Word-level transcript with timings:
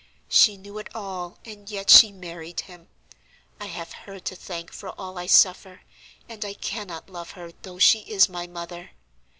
She 0.29 0.57
knew 0.57 0.79
it 0.79 0.89
all, 0.95 1.37
and 1.45 1.69
yet 1.69 1.91
she 1.91 2.11
married 2.11 2.61
him. 2.61 2.87
I 3.59 3.67
have 3.67 3.93
her 3.93 4.19
to 4.19 4.35
thank 4.35 4.73
for 4.73 4.89
all 4.99 5.19
I 5.19 5.27
suffer, 5.27 5.81
and 6.27 6.43
I 6.43 6.55
cannot 6.55 7.07
love 7.11 7.33
her 7.37 7.51
though 7.61 7.77
she 7.77 7.99
is 7.99 8.27
my 8.27 8.47
mother. 8.47 8.93